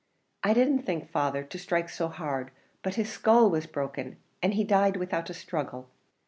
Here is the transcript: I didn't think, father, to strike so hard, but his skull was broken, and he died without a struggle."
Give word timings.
I 0.43 0.55
didn't 0.55 0.79
think, 0.79 1.07
father, 1.11 1.43
to 1.43 1.59
strike 1.59 1.87
so 1.87 2.07
hard, 2.07 2.49
but 2.81 2.95
his 2.95 3.07
skull 3.07 3.51
was 3.51 3.67
broken, 3.67 4.17
and 4.41 4.55
he 4.55 4.63
died 4.63 4.97
without 4.97 5.29
a 5.29 5.33
struggle." 5.35 5.89